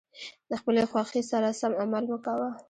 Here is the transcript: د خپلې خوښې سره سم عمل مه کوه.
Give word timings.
د 0.49 0.51
خپلې 0.61 0.83
خوښې 0.91 1.21
سره 1.31 1.47
سم 1.59 1.71
عمل 1.81 2.03
مه 2.11 2.17
کوه. 2.25 2.47